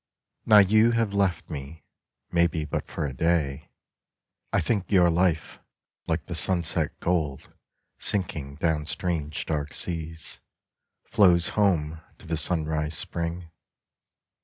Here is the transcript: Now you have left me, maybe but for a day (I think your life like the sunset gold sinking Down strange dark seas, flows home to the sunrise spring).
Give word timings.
Now 0.47 0.57
you 0.57 0.93
have 0.93 1.13
left 1.13 1.47
me, 1.47 1.83
maybe 2.31 2.65
but 2.65 2.87
for 2.87 3.05
a 3.05 3.13
day 3.13 3.69
(I 4.51 4.59
think 4.59 4.91
your 4.91 5.11
life 5.11 5.59
like 6.07 6.25
the 6.25 6.33
sunset 6.33 6.99
gold 6.99 7.53
sinking 7.99 8.55
Down 8.55 8.87
strange 8.87 9.45
dark 9.45 9.75
seas, 9.75 10.39
flows 11.03 11.49
home 11.49 12.01
to 12.17 12.25
the 12.25 12.35
sunrise 12.35 12.97
spring). 12.97 13.51